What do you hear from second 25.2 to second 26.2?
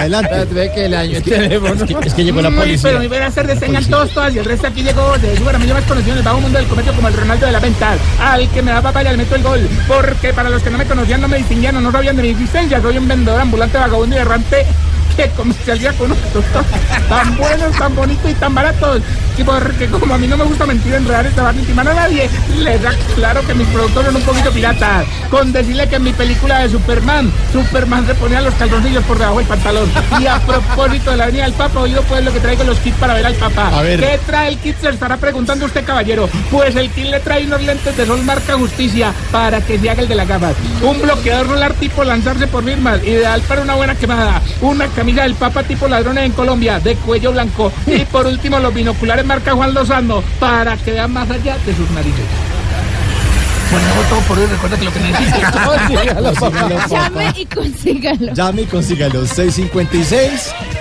Con decirle que en mi